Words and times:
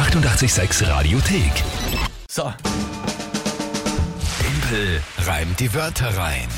886 0.00 0.88
Radiothek. 0.88 1.52
So, 2.26 2.50
Tempel 4.40 5.02
reimt 5.26 5.60
die 5.60 5.74
Wörter 5.74 6.16
rein. 6.16 6.48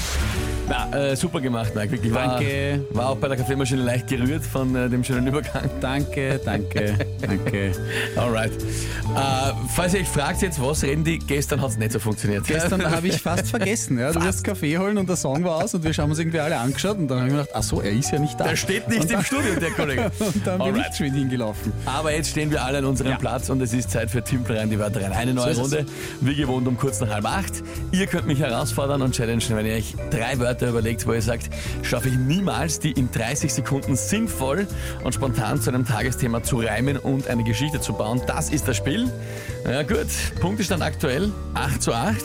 Na, 0.68 0.96
äh, 0.96 1.16
super 1.16 1.40
gemacht, 1.40 1.74
Mike. 1.74 1.92
Wirklich. 1.92 2.12
War, 2.14 2.36
Danke. 2.36 2.84
War 2.90 3.10
auch 3.10 3.16
bei 3.16 3.28
der 3.28 3.36
Kaffeemaschine 3.36 3.82
leicht 3.82 4.06
gerührt 4.08 4.44
von 4.44 4.74
äh, 4.74 4.88
dem 4.88 5.02
schönen 5.04 5.26
Übergang. 5.26 5.68
Danke, 5.80 6.40
danke, 6.44 6.94
danke. 7.20 7.72
Alright. 8.16 8.52
Äh, 8.52 9.52
falls 9.74 9.94
ihr 9.94 10.00
euch 10.00 10.08
fragt 10.08 10.42
jetzt, 10.42 10.60
was 10.62 10.82
reden 10.82 11.04
die, 11.04 11.18
gestern 11.18 11.60
hat 11.60 11.70
es 11.70 11.78
nicht 11.78 11.92
so 11.92 11.98
funktioniert. 11.98 12.46
Gestern 12.46 12.88
habe 12.90 13.08
ich 13.08 13.20
fast 13.22 13.48
vergessen. 13.48 13.98
Ja. 13.98 14.12
Du 14.12 14.22
wirst 14.22 14.44
Kaffee 14.44 14.78
holen 14.78 14.96
und 14.98 15.08
der 15.08 15.16
Song 15.16 15.44
war 15.44 15.56
aus 15.64 15.74
und 15.74 15.84
wir 15.84 15.92
haben 15.92 16.10
uns 16.10 16.18
irgendwie 16.18 16.40
alle 16.40 16.56
angeschaut 16.56 16.98
und 16.98 17.08
dann 17.08 17.18
habe 17.18 17.28
ich 17.28 17.34
mir 17.34 17.40
gedacht, 17.42 17.56
ach 17.56 17.62
so, 17.62 17.80
er 17.80 17.90
ist 17.92 18.12
ja 18.12 18.18
nicht 18.18 18.38
da. 18.38 18.44
Der 18.44 18.56
steht 18.56 18.88
nicht 18.88 19.02
und 19.02 19.10
im 19.10 19.16
dann, 19.16 19.24
Studio, 19.24 19.54
der 19.60 19.70
Kollege. 19.72 20.10
Und 20.20 20.46
dann 20.46 20.58
bin 20.58 20.68
Alright. 20.68 20.86
ich 20.92 20.96
schon 20.96 21.14
hingelaufen. 21.14 21.72
Aber 21.84 22.12
jetzt 22.12 22.30
stehen 22.30 22.50
wir 22.50 22.64
alle 22.64 22.78
an 22.78 22.84
unserem 22.84 23.10
Ja. 23.12 23.16
Platz 23.18 23.50
und 23.50 23.60
es 23.60 23.72
ist 23.74 23.90
Zeit 23.90 24.10
für 24.10 24.22
Timpel 24.22 24.56
rein, 24.56 24.70
die 24.70 24.78
Wörter 24.78 25.02
rein. 25.02 25.12
Eine 25.12 25.34
neue 25.34 25.50
es. 25.50 25.58
Runde, 25.58 25.84
wie 26.20 26.34
gewohnt 26.34 26.66
um 26.68 26.78
kurz 26.78 27.00
nach 27.00 27.10
halb 27.10 27.24
acht. 27.26 27.62
Ihr 27.90 28.06
könnt 28.06 28.26
mich 28.26 28.38
herausfordern 28.38 29.02
und 29.02 29.14
challengen, 29.14 29.42
wenn 29.50 29.66
ihr 29.66 29.74
euch 29.74 29.94
drei 30.10 30.38
Wörter 30.38 30.51
überlegt, 30.60 31.06
wo 31.06 31.12
ihr 31.12 31.22
sagt, 31.22 31.48
schaffe 31.82 32.08
ich 32.08 32.16
niemals, 32.16 32.78
die 32.80 32.92
in 32.92 33.10
30 33.10 33.52
Sekunden 33.54 33.96
sinnvoll 33.96 34.66
und 35.04 35.14
spontan 35.14 35.60
zu 35.60 35.70
einem 35.70 35.86
Tagesthema 35.86 36.42
zu 36.42 36.58
reimen 36.60 36.96
und 36.98 37.28
eine 37.28 37.44
Geschichte 37.44 37.80
zu 37.80 37.92
bauen. 37.94 38.20
Das 38.26 38.50
ist 38.50 38.68
das 38.68 38.76
Spiel. 38.76 39.10
Ja 39.64 39.82
gut, 39.82 40.06
Punktestand 40.40 40.82
aktuell 40.82 41.30
8 41.54 41.82
zu 41.82 41.92
8. 41.94 42.16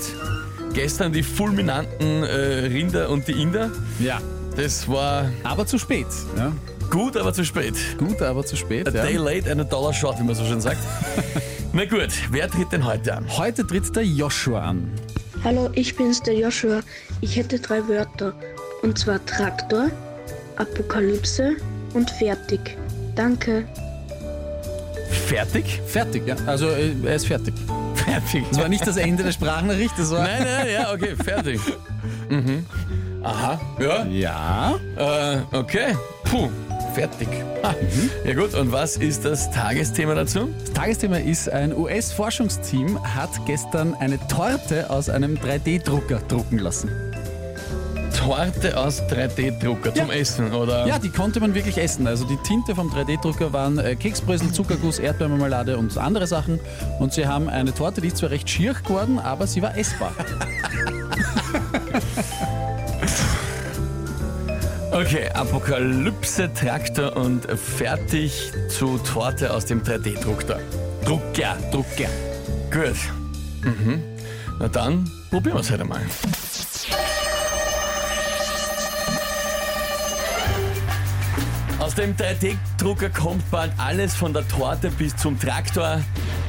Gestern 0.74 1.14
die 1.14 1.24
fulminanten 1.24 2.24
äh, 2.24 2.66
Rinder 2.68 3.10
und 3.10 3.28
die 3.28 3.42
Inder. 3.42 3.72
Ja. 4.00 4.20
Das 4.56 4.88
war 4.88 5.30
Aber 5.44 5.66
zu 5.68 5.78
spät. 5.78 6.08
Ja. 6.36 6.52
gut, 6.90 7.16
aber 7.16 7.32
zu 7.34 7.46
spät. 7.46 7.76
Gut, 7.98 8.22
aber 8.24 8.44
zu 8.46 8.56
spät. 8.56 8.88
A 8.88 8.92
day 8.92 9.14
Ja. 9.16 9.22
late 9.22 9.52
and 9.52 9.62
a 9.62 9.64
dollar 9.64 9.94
short, 9.94 10.20
wie 10.20 10.24
man 10.24 10.34
so 10.36 10.44
schön 10.46 10.60
sagt. 10.62 10.80
Na 11.74 11.86
gut, 11.86 12.10
wer 12.32 12.50
tritt 12.50 12.72
denn 12.72 12.84
heute 12.86 13.16
an? 13.16 13.26
Heute 13.38 13.66
tritt 13.68 13.96
der 13.96 14.04
Joshua 14.04 14.62
an. 14.62 14.90
Hallo, 15.48 15.70
ich 15.76 15.96
bin's, 15.96 16.22
der 16.22 16.34
Joshua. 16.34 16.82
Ich 17.22 17.38
hätte 17.38 17.58
drei 17.58 17.88
Wörter. 17.88 18.34
Und 18.82 19.00
zwar 19.00 19.26
Traktor, 19.26 19.90
Apokalypse 20.58 21.56
und 21.94 22.12
fertig. 22.12 22.76
Danke. 23.16 23.64
Fertig? 25.30 25.80
Fertig, 25.88 26.28
ja. 26.28 26.36
Also 26.48 26.68
äh, 26.68 26.92
er 27.06 27.16
ist 27.16 27.28
fertig. 27.28 27.54
Fertig. 27.96 28.44
Das 28.50 28.60
war 28.60 28.68
nicht 28.68 28.86
das 28.86 28.98
Ende 28.98 29.24
der 29.24 29.32
Sprachnachricht, 29.32 29.94
das 29.98 30.12
war. 30.12 30.24
Nein, 30.24 30.44
nein, 30.44 30.68
ja, 30.74 30.92
okay, 30.92 31.16
fertig. 31.16 31.62
Mhm. 32.28 32.66
Aha, 33.24 33.62
ja, 33.80 34.06
Ja. 34.06 34.76
äh, 34.98 35.56
okay. 35.56 35.96
Puh, 36.26 36.50
fertig. 36.98 37.28
Ah. 37.62 37.76
Ja 38.26 38.34
gut, 38.34 38.56
und 38.56 38.72
was 38.72 38.98
ist 38.98 39.24
das 39.24 39.52
Tagesthema 39.52 40.16
dazu? 40.16 40.50
Das 40.62 40.74
Tagesthema 40.74 41.18
ist, 41.18 41.48
ein 41.48 41.78
US-Forschungsteam 41.78 42.98
hat 43.16 43.30
gestern 43.46 43.94
eine 44.00 44.18
Torte 44.28 44.90
aus 44.90 45.08
einem 45.08 45.36
3D-Drucker 45.36 46.22
drucken 46.28 46.58
lassen. 46.58 46.90
Torte 48.18 48.76
aus 48.76 49.04
3D-Drucker 49.04 49.94
zum 49.94 50.08
Ja. 50.08 50.14
Essen, 50.16 50.52
oder? 50.52 50.88
Ja, 50.88 50.98
die 50.98 51.10
konnte 51.10 51.40
man 51.40 51.54
wirklich 51.54 51.78
essen. 51.78 52.08
Also 52.08 52.26
die 52.26 52.38
Tinte 52.38 52.74
vom 52.74 52.90
3D-Drucker 52.90 53.54
waren 53.54 53.78
äh, 53.78 53.96
Keksbrösel, 53.96 54.52
Zuckerguss, 54.52 54.98
Erdbeermarmelade 54.98 55.78
und 55.78 55.96
andere 56.00 56.26
Sachen. 56.26 56.60
Und 56.98 57.14
sie 57.14 57.28
haben 57.28 57.48
eine 57.48 57.76
Torte, 57.76 58.02
die 58.02 58.08
ist 58.08 58.18
zwar 58.18 58.32
recht 58.32 58.50
schier 58.50 58.74
geworden, 58.74 59.20
aber 59.20 59.46
sie 59.46 59.62
war 59.62 59.78
essbar. 59.78 60.14
Okay, 65.00 65.30
Apokalypse, 65.30 66.52
Traktor 66.56 67.16
und 67.16 67.46
fertig 67.52 68.52
zu 68.68 68.98
Torte 68.98 69.54
aus 69.54 69.64
dem 69.64 69.84
3D-Drucker. 69.84 70.60
Drucker. 71.06 71.56
Drucker. 71.72 72.10
Gut. 72.72 72.98
Mhm. 73.62 74.02
Na 74.58 74.68
dann 74.68 75.08
probieren 75.30 75.58
wir 75.58 75.62
es 75.62 75.70
halt 75.70 75.82
einmal. 75.82 76.02
Aus 81.78 81.94
dem 81.94 82.16
3D-Drucker 82.16 83.12
kommt 83.12 83.52
bald 83.52 83.72
alles 83.78 84.16
von 84.16 84.34
der 84.34 84.48
Torte 84.48 84.90
bis 84.90 85.16
zum 85.16 85.40
Traktor. 85.40 86.02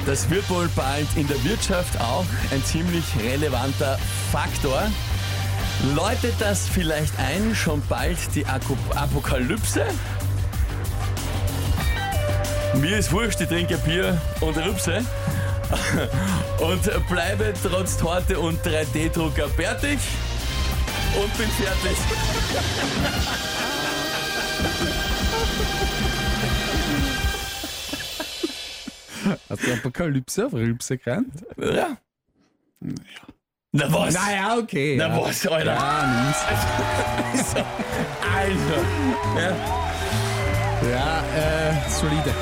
Das 0.07 0.27
wird 0.31 0.49
wohl 0.49 0.67
bald 0.75 1.07
in 1.17 1.27
der 1.27 1.41
Wirtschaft 1.43 2.01
auch 2.01 2.25
ein 2.49 2.63
ziemlich 2.63 3.05
relevanter 3.23 3.99
Faktor. 4.31 4.89
Läutet 5.95 6.35
das 6.39 6.67
vielleicht 6.67 7.17
ein, 7.19 7.55
schon 7.55 7.81
bald 7.87 8.17
die 8.35 8.45
Ako- 8.45 8.77
Apokalypse? 8.95 9.85
Mir 12.75 12.97
ist 12.97 13.11
wurscht, 13.11 13.39
ich 13.41 13.47
trinke 13.47 13.77
Bier 13.77 14.19
und 14.41 14.57
Rübse. 14.57 15.03
Und 16.59 17.07
bleibe 17.07 17.53
trotz 17.61 17.95
Torte 17.95 18.39
und 18.39 18.59
3D-Drucker 18.65 19.47
fertig. 19.49 19.99
Und 21.21 21.37
bin 21.37 21.47
fertig. 21.49 21.97
Hast 29.49 29.67
du 29.67 29.73
Apokalypse 29.73 30.45
auf 30.45 30.53
Rülpse 30.53 30.97
gerannt? 30.97 31.45
Ja. 31.57 31.97
Na 33.71 33.85
was? 33.93 34.15
Naja, 34.15 34.57
okay. 34.57 34.95
Na 34.97 35.07
ja. 35.09 35.21
was, 35.21 35.45
Alter? 35.45 35.73
Ja, 35.73 36.23
nimm's. 36.23 37.55
Alter. 37.55 38.81
Ja. 39.37 39.55
Ja, 40.89 41.23
äh, 41.37 41.89
solide. 41.89 42.33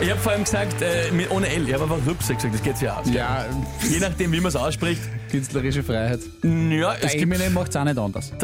Ich 0.00 0.10
habe 0.10 0.20
vor 0.20 0.32
allem 0.32 0.42
gesagt, 0.44 0.82
äh, 0.82 1.10
mit, 1.12 1.30
ohne 1.30 1.48
L. 1.48 1.68
Ich 1.68 1.74
habe 1.74 1.84
einfach 1.84 2.04
Rübse 2.06 2.34
gesagt, 2.34 2.54
das 2.54 2.62
geht 2.62 2.80
ja 2.80 2.96
aus. 2.96 3.08
Ja, 3.10 3.46
Je 3.88 3.98
nachdem, 4.00 4.32
wie 4.32 4.40
man 4.40 4.48
es 4.48 4.56
ausspricht. 4.56 5.00
künstlerische 5.30 5.82
Freiheit. 5.84 6.20
Ja, 6.42 6.94
es 7.00 7.12
gibt 7.12 7.22
Eminem 7.22 7.52
macht's 7.54 7.76
auch 7.76 7.84
nicht 7.84 7.98
anders. 7.98 8.32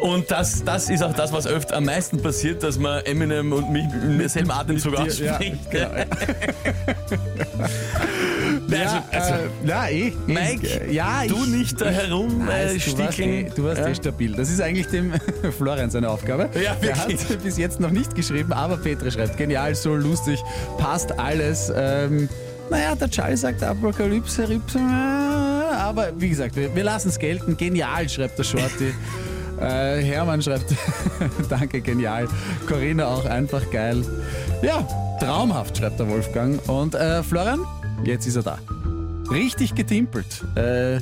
Und 0.00 0.30
das, 0.30 0.62
das 0.64 0.90
ist 0.90 1.02
auch 1.02 1.14
das, 1.14 1.32
was 1.32 1.46
öfter 1.46 1.76
am 1.76 1.84
meisten 1.84 2.20
passiert, 2.22 2.62
dass 2.62 2.76
man 2.78 3.04
Eminem 3.04 3.52
und 3.52 3.70
mich 3.70 3.84
im 3.84 4.28
selben 4.28 4.50
Atemzug 4.50 4.94
Ja, 4.94 5.00
ausspricht. 5.04 5.70
genau. 5.70 5.90
Also, 5.90 6.06
also, 9.12 9.34
äh, 9.34 9.68
ja, 9.68 9.88
eh. 9.88 10.12
Mike, 10.26 10.66
eh, 10.66 10.92
ja, 10.92 11.22
du 11.26 11.36
ich, 11.44 11.46
nicht 11.50 11.80
da 11.80 11.86
herum 11.90 12.42
äh, 12.42 12.44
du 12.44 12.46
warst, 12.48 12.74
eh, 12.74 12.80
stickeln. 12.80 13.52
du 13.54 13.64
warst 13.64 13.80
Ja. 13.80 13.88
eh 13.88 13.94
stabil. 13.94 14.32
Das 14.34 14.50
ist 14.50 14.60
eigentlich 14.60 14.86
dem 14.88 15.12
Florian 15.58 15.90
seine 15.90 16.08
Aufgabe. 16.08 16.48
Ja, 16.54 16.76
wirklich. 16.80 17.28
hat 17.28 17.42
bis 17.42 17.58
jetzt 17.58 17.80
noch 17.80 17.90
nicht 17.90 18.14
geschrieben, 18.14 18.52
aber 18.52 18.76
Petra 18.76 19.10
schreibt, 19.10 19.36
genial, 19.36 19.74
so 19.74 19.94
lustig, 19.94 20.42
passt 20.78 21.18
alles. 21.18 21.72
Ähm, 21.74 22.28
naja, 22.70 22.94
der 22.94 23.10
Charlie 23.10 23.36
sagt 23.36 23.62
Apokalypse, 23.62 24.48
Rübse, 24.48 24.78
äh, 24.78 25.74
aber 25.74 26.08
wie 26.18 26.28
gesagt, 26.30 26.56
wir, 26.56 26.74
wir 26.74 26.84
lassen 26.84 27.08
es 27.08 27.18
gelten. 27.18 27.56
Genial, 27.56 28.08
schreibt 28.08 28.38
der 28.38 28.44
Shorty. 28.44 28.94
äh, 29.60 30.02
Hermann 30.02 30.40
schreibt, 30.40 30.74
danke, 31.50 31.80
genial. 31.80 32.28
Corinna 32.66 33.06
auch 33.08 33.26
einfach 33.26 33.70
geil. 33.70 34.02
Ja, 34.62 34.86
traumhaft, 35.20 35.76
schreibt 35.76 35.98
der 36.00 36.08
Wolfgang. 36.08 36.66
Und 36.68 36.94
äh, 36.94 37.22
Florian, 37.22 37.60
jetzt 38.04 38.26
ist 38.26 38.36
er 38.36 38.42
da. 38.42 38.58
Richtig 39.32 39.74
getimpelt. 39.74 40.44
Äh, 40.54 41.00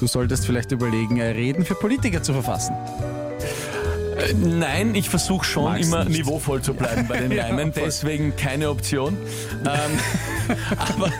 Du 0.00 0.06
solltest 0.06 0.46
vielleicht 0.46 0.70
überlegen, 0.70 1.16
äh, 1.18 1.30
Reden 1.30 1.64
für 1.64 1.74
Politiker 1.74 2.22
zu 2.22 2.32
verfassen. 2.32 2.72
Äh, 4.16 4.32
Nein, 4.34 4.94
ich 4.94 5.10
versuche 5.10 5.44
schon 5.44 5.64
Mag's 5.64 5.88
immer 5.88 6.04
nicht. 6.04 6.18
niveauvoll 6.18 6.62
zu 6.62 6.72
bleiben 6.74 7.08
bei 7.08 7.18
den 7.18 7.32
Ja, 7.36 7.46
Reimen, 7.46 7.72
voll. 7.72 7.82
deswegen 7.86 8.36
keine 8.36 8.70
Option. 8.70 9.16
Ähm, 9.64 10.56
aber, 10.78 11.12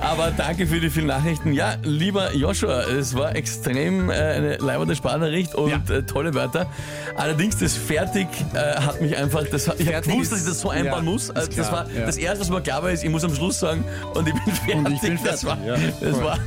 aber 0.00 0.30
danke 0.36 0.66
für 0.66 0.80
die 0.80 0.90
vielen 0.90 1.06
Nachrichten. 1.06 1.52
Ja, 1.52 1.74
lieber 1.82 2.34
Joshua, 2.34 2.82
es 2.82 3.14
war 3.14 3.34
extrem 3.36 4.10
äh, 4.10 4.14
eine 4.14 4.56
leibende 4.56 4.94
Sprachnachricht 4.96 5.54
und 5.54 5.70
Ja. 5.70 5.94
äh, 5.96 6.02
tolle 6.02 6.34
Wörter. 6.34 6.66
Allerdings 7.16 7.58
das 7.58 7.74
Fertig 7.76 8.26
äh, 8.54 8.58
hat 8.58 9.00
mich 9.00 9.16
einfach, 9.16 9.44
das, 9.50 9.62
ich 9.66 9.70
habe 9.70 9.84
Fertig 9.84 10.12
gewusst, 10.12 10.32
dass 10.32 10.40
ich 10.40 10.46
das 10.46 10.60
so 10.60 10.70
einbauen 10.70 11.04
ja, 11.04 11.10
muss. 11.12 11.30
Also 11.30 11.48
das 11.48 11.68
klar, 11.68 11.72
war 11.72 11.90
ja. 11.92 12.06
das 12.06 12.16
Erste, 12.16 12.40
was 12.40 12.50
mir 12.50 12.60
klar 12.60 12.82
war, 12.82 12.90
ist, 12.90 13.04
ich 13.04 13.10
muss 13.10 13.24
am 13.24 13.34
Schluss 13.34 13.58
sagen 13.60 13.84
und 14.14 14.28
ich 14.28 14.34
bin 14.34 14.54
fertig. 14.54 14.74
Und 14.76 14.92
ich 14.92 15.00
bin 15.00 15.18
Das 15.24 15.44
war, 15.44 15.56
fertig, 15.58 15.94
ja, 16.00 16.08
das 16.10 16.22
war 16.22 16.38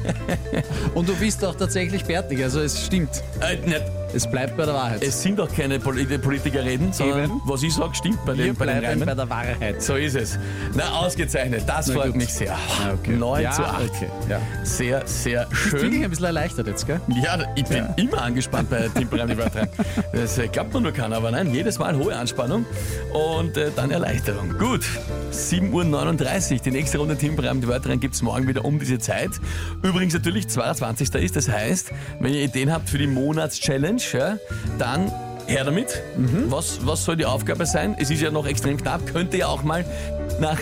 Und 0.94 1.08
du 1.10 1.16
bist 1.16 1.44
auch 1.46 1.56
tatsächlich 1.56 2.04
fertig, 2.04 2.44
also 2.44 2.60
es 2.60 2.86
stimmt. 2.86 3.24
äh, 3.42 3.56
nicht, 3.68 3.82
Es 4.14 4.30
bleibt 4.30 4.56
bei 4.56 4.66
der 4.66 4.74
Wahrheit. 4.74 5.04
es 5.04 5.22
sind 5.22 5.40
doch 5.40 5.54
keine 5.54 5.78
Poli- 5.80 6.06
Politiker 6.18 6.64
reden, 6.64 6.94
sondern 6.94 7.26
Eben. 7.26 7.42
was 7.46 7.64
ich 7.64 7.74
sage, 7.74 7.94
stimmt 7.96 8.24
bei 8.26 8.38
Wir 8.38 8.46
den, 8.46 8.56
bei 8.56 8.66
den 8.66 8.80
bleiben 8.80 8.86
Reimen. 9.02 9.06
bei 9.06 9.14
der 9.16 9.30
Wahrheit. 9.30 9.82
So 9.82 9.96
ist 9.96 10.16
es. 10.16 10.40
Na, 10.74 10.90
ausgezeichnet. 11.00 11.64
Das 11.68 11.88
Na 11.88 11.94
freut 11.96 12.08
gut. 12.08 12.16
mich 12.18 12.34
sehr. 12.34 12.48
Ja, 12.48 12.94
okay. 12.94 13.12
9 13.18 13.44
ja, 13.44 13.52
zu 13.52 13.64
8. 13.64 13.84
Okay. 13.90 14.08
Ja. 14.30 14.40
Sehr, 14.64 15.06
sehr 15.06 15.46
Bist 15.48 15.72
wirklich 15.74 15.94
schön. 15.96 16.04
ein 16.04 16.10
bisschen 16.10 16.26
erleichtert 16.26 16.68
jetzt, 16.68 16.88
gell? 16.88 17.02
Ja, 17.10 17.40
ich 17.56 17.66
bin 17.66 17.86
immer 17.98 18.22
angespannt 18.22 18.70
bei 18.70 18.88
Timpelreim 18.96 19.28
die 19.30 19.38
Wörter. 19.38 19.68
Das 20.14 20.38
äh, 20.38 20.48
glaubt 20.48 20.74
man 20.74 20.84
nur 20.84 20.92
keiner, 20.94 21.18
aber 21.18 21.32
nein, 21.32 21.54
jedes 21.54 21.78
Mal 21.80 21.96
hohe 21.98 22.16
Anspannung 22.16 22.66
und 23.14 23.58
äh, 23.58 23.72
dann 23.76 23.92
Erleichterung. 23.92 24.58
Gut, 24.58 24.86
7.39 25.32 26.54
Uhr, 26.54 26.60
die 26.60 26.72
nächste 26.72 26.98
Runde 27.00 27.16
Timpelreim 27.18 27.62
die 27.62 27.68
Wörter 27.68 27.96
gibt 27.98 28.16
es 28.16 28.22
morgen 28.22 28.48
wieder 28.48 28.64
um 28.66 28.80
diese 28.80 29.00
Zeit. 29.00 29.32
Übrigens 29.84 30.14
natürlich 30.14 30.48
22. 30.48 31.14
ist, 31.16 31.36
das 31.36 31.50
heißt, 31.50 31.92
wenn 32.20 32.34
ihr 32.34 32.42
Ideen 32.44 32.72
habt 32.72 32.90
für 32.90 32.98
die 32.98 33.08
Monatschallenge, 33.08 33.95
ja, 34.00 34.38
dann 34.78 35.12
her 35.48 35.64
damit. 35.64 36.02
Mhm. 36.18 36.46
Was, 36.50 36.86
was 36.86 37.06
soll 37.06 37.18
die 37.18 37.26
Aufgabe 37.26 37.66
sein? 37.66 37.96
Es 38.00 38.10
ist 38.10 38.22
ja 38.22 38.32
noch 38.32 38.48
extrem 38.48 38.78
knapp, 38.78 39.06
könnte 39.06 39.38
ja 39.38 39.48
auch 39.48 39.64
mal 39.64 39.86
nach 40.40 40.60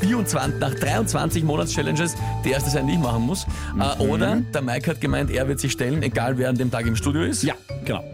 24, 0.00 0.60
nach 0.60 0.74
23 0.74 1.44
Monats-Challenges 1.44 2.14
die 2.44 2.50
erste 2.50 2.70
sein 2.70 2.86
nicht 2.86 3.00
machen 3.00 3.22
muss. 3.22 3.46
Äh, 3.78 4.02
oder 4.02 4.42
der 4.52 4.62
Mike 4.62 4.90
hat 4.90 5.00
gemeint, 5.00 5.30
er 5.30 5.48
wird 5.48 5.60
sich 5.60 5.72
stellen, 5.72 6.02
egal 6.02 6.38
wer 6.38 6.48
an 6.48 6.56
dem 6.56 6.70
Tag 6.70 6.86
im 6.86 6.96
Studio 6.96 7.22
ist. 7.22 7.42
Ja, 7.42 7.54
genau. 7.84 8.04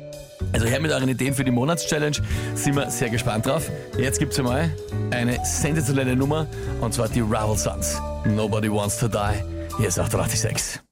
Also 0.53 0.67
her 0.67 0.81
mit 0.81 0.91
euren 0.91 1.09
Ideen 1.09 1.35
für 1.35 1.45
die 1.45 1.51
Monatschallenge. 1.51 2.17
Sind 2.55 2.77
wir 2.77 2.91
sehr 2.91 3.11
gespannt 3.11 3.47
drauf. 3.47 3.71
Jetzt 3.97 4.19
gibt's 4.19 4.39
einmal 4.39 4.71
eine 5.11 5.39
sensationelle 5.45 6.17
Nummer 6.17 6.47
und 6.81 6.93
zwar 6.93 7.09
die 7.09 7.21
Rival 7.21 7.57
Sons. 7.57 8.01
Nobody 8.25 8.71
wants 8.71 8.99
to 8.99 9.09
die. 9.09 9.43
Hier 9.79 9.89
ist 9.89 9.99
886. 9.99 10.92